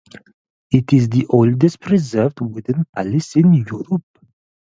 It 0.71 0.93
is 0.93 1.09
the 1.09 1.27
oldest 1.29 1.79
preserved 1.79 2.41
wooden 2.41 2.87
palace 2.95 3.35
in 3.35 3.53
Europe. 3.53 4.01